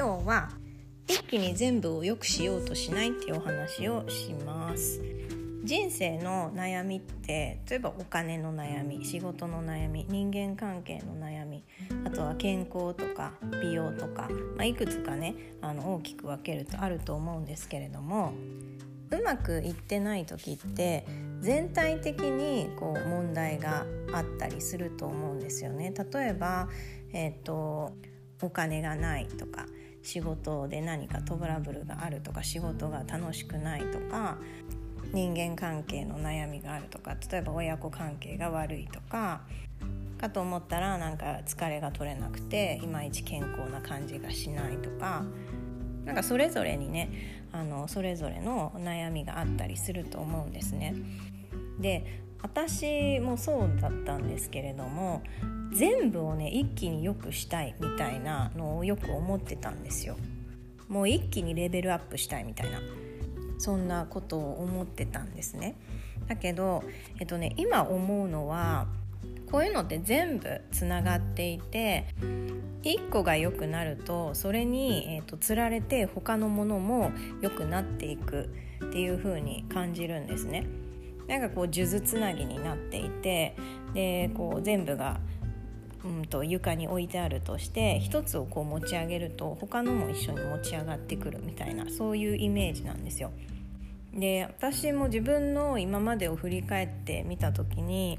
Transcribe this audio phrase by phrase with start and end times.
[0.00, 0.48] 今日は
[1.08, 5.02] 一気に全部を良くしようとしないっていうお話をします
[5.62, 11.64] 人生の悩みって例えばお金の悩み仕事の悩み人間関係の悩み
[12.06, 18.32] あとは健康とか美容とか、まあ、いくつかねあの大きく分けるとあると思うんですけれども
[19.10, 21.04] うまくいってない時って
[21.40, 25.92] 全体的にこう問題があったりすると思うんですよね。
[26.12, 26.70] 例えば、
[27.12, 27.92] えーと、
[28.40, 29.66] お金がないとか
[30.02, 34.38] 仕事で何かトラブルがあるとか仕事が楽しくないとか
[35.12, 39.40] 人間関係の悩みがあるとか例えば親子関係が悪いとか
[40.18, 45.24] かと思ったらなんか疲れが取れなくていまいち健康な感じがしないとか
[46.04, 47.10] なんかそれぞれにね
[47.52, 50.94] あのそれぞれの悩みがあったりすると思うんですね。
[51.80, 55.22] で私もそうだったんですけれども
[55.72, 60.16] 全部をね一気に良くしたいみたいなのをよく思ってたんですよ。
[60.88, 62.80] もう一気にレベルアップしたいみたいな
[63.58, 65.76] そんなことを思ってたんですね。
[66.26, 66.82] だけど、
[67.18, 68.86] えっとね、今思うのは
[69.50, 72.06] こういうのって全部つながっていて
[72.82, 78.48] 1個が良くなるとそれに、えーと、つられて他のものも良くなっていく
[78.84, 80.66] っていう風に感じるんですね。
[81.30, 83.56] なんかこう数珠つなぎになっていて
[83.94, 85.20] でこう全部が
[86.04, 93.30] うんと床に置いてあるとして一つをこう持ち上げると他のも一緒に持ち上がってくるみたいなそういうイメージなんですよ。
[94.12, 98.18] で私も自分の今までを振り返ってみた時に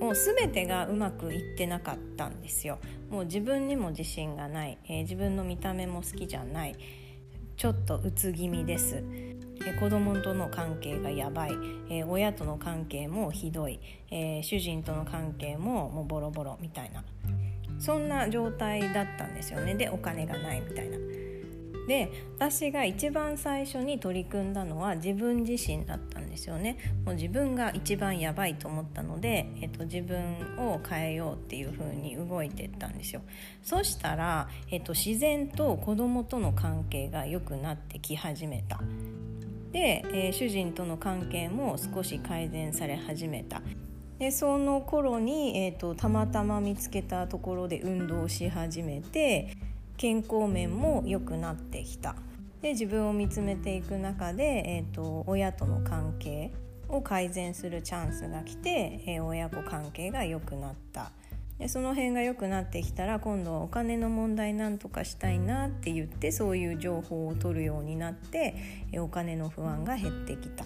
[0.00, 2.78] もう全てがうまくいってなかったんですよ。
[3.10, 6.76] もう自分にも自信がない、えー、自分の見た目も好きじゃない。
[7.56, 9.04] ちょっとうつ気味です、
[9.78, 11.52] 子供との関係がやばい、
[11.88, 17.04] えー、親との関係もひどい、えー、主人との関係ももうボロボロみたいな。
[17.78, 19.74] そんな状態だったんですよね。
[19.74, 20.98] でお金がないみたいな。
[21.88, 26.78] で私が一番最初に取り組んだのは自分自身だったんですよね。
[27.04, 30.22] もう自分が一番やばいと思ったので、えっと、自分
[30.58, 33.22] を変えようっていう風に動いてったんですよ。
[33.62, 38.80] そしたら、えっと、自然と子供との関係が良くなってき始めた、
[39.74, 43.62] えー、主人との関係も少し改善され始めた。
[44.18, 49.56] でその頃に、えーとたまたま見つけたところで運動し始めて
[49.96, 52.16] 健康面も良くなってきた。
[52.60, 56.52] で自分を見つめていく中で、えーと、親との関係
[56.88, 61.10] を改善するチャンスが来て、えー、親子関係が良くなった。
[61.62, 68.56] でその辺が良くなってきたら今度はお金の問題なんとかしたいなって言ってそういう情報を取るようになって、
[68.94, 70.64] お金の不安が減ってきた。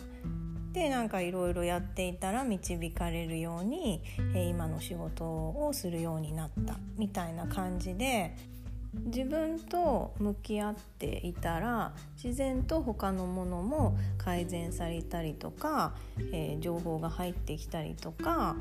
[0.73, 4.03] でなんかいろいろやっていたら導かれるように、
[4.35, 8.35] 今の仕事をするようになったみたいな感じで
[8.95, 15.95] 自分と向き合っていたら自然と他のものも改善されたりとか、
[16.33, 18.57] えー、情報が入ってきたりとか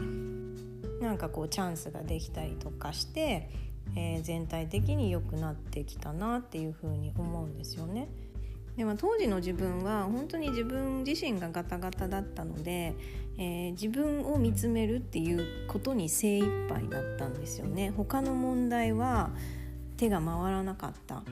[1.02, 3.50] なんかこうチャンスができたりとかして、
[3.96, 8.10] えー、全体的に良くなってきたなっていうふうに思うんですよね。
[8.78, 12.94] でも当時の自分は本当に自分自身がガタガタだったので、
[13.38, 17.94] えー、自分を見つめるっていうことに精一杯だったんですよね。
[17.96, 19.32] 他の問題は
[19.96, 21.24] 手が回らなかった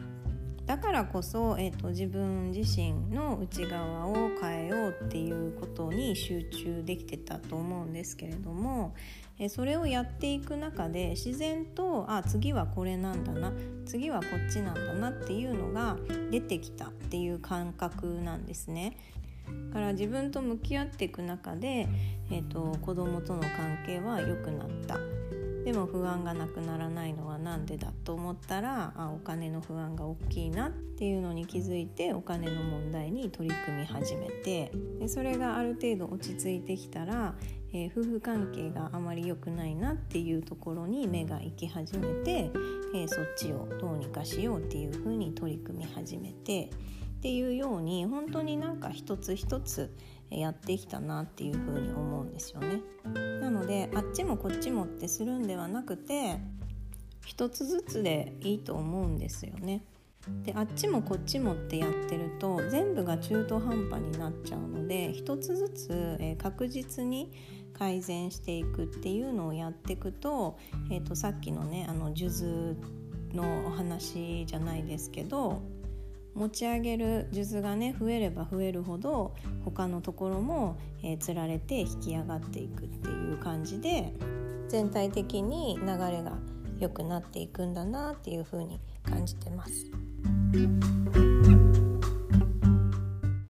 [0.65, 8.95] だからこそ、えーと、自分自身の内側を変えようっていうことに集中できてたと思うんですけれども、
[9.39, 13.51] えー、それをやっていく中で自然とあ次はこれなんだな
[13.85, 15.97] 次はこっちなんだなっていうのが
[16.31, 18.97] 出てきたっていう感覚なんですね。
[19.73, 21.89] から自分と向き合っていく中で、
[22.31, 24.97] えーと子供との関係は良くなった
[25.63, 37.35] でも不安がなくならないのは何でだと思ったらあお金の不安が大きいなっていうのに気づいてお金の問題に取り組み始めてでそれがある程度落ち着いてきたら、
[37.71, 42.51] えー、夫婦関係があまり良くないなっていうところに目が行き始めて、
[42.93, 46.69] えー、そっちをどうにかしようっていうふうに取り組み始めて
[47.23, 49.95] っていうように本当になんか一つ一つ
[50.29, 52.81] やってきたなっていうふうに思うんですよね。
[53.39, 56.41] なのであっちもこっちもってするんではなくて
[57.25, 59.85] 一つずつでいいと思うんですよね。
[60.43, 67.31] であっちもこっちもってやってると全部が中途半端になっちゃうので一つずつ、えー、確実に
[67.71, 70.57] 改善していくっていうのをやっていくと,、
[70.91, 72.75] えーと、さっきのねあの数
[73.31, 75.61] 珠のお話じゃないですけど
[76.35, 79.35] 持ち上げる数珠がね増えれば増えるほど
[79.65, 84.13] 他のところも、えー、つられて引き上がっていくっていう感じで
[84.67, 86.37] 全体的に流れが
[86.79, 89.91] 良くなっていくんだなっていう風に感じてます。